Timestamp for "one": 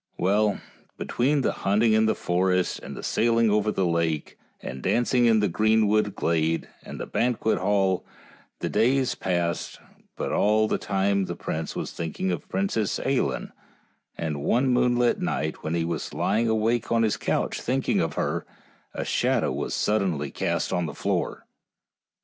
14.41-14.69